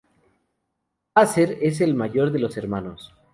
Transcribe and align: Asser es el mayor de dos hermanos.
Asser 1.13 1.59
es 1.61 1.79
el 1.79 1.93
mayor 1.93 2.31
de 2.31 2.39
dos 2.39 2.57
hermanos. 2.57 3.13